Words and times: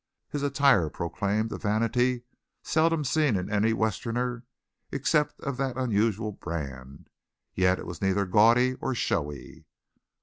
His 0.31 0.41
attire 0.41 0.89
proclaimed 0.89 1.51
a 1.51 1.59
vanity 1.59 2.23
seldom 2.63 3.03
seen 3.03 3.35
in 3.35 3.51
any 3.51 3.71
Westerner 3.71 4.43
except 4.91 5.39
of 5.41 5.57
that 5.57 5.77
unusual 5.77 6.31
brand, 6.31 7.07
yet 7.53 7.77
it 7.77 7.85
was 7.85 8.01
neither 8.01 8.25
gaudy 8.25 8.73
or 8.81 8.95
showy. 8.95 9.65